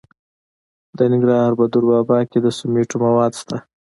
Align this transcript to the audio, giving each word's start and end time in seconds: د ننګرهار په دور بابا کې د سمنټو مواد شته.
د 0.97 0.99
ننګرهار 1.11 1.51
په 1.59 1.65
دور 1.71 1.83
بابا 1.91 2.19
کې 2.29 2.39
د 2.41 2.47
سمنټو 2.57 2.97
مواد 3.05 3.31
شته. 3.41 3.57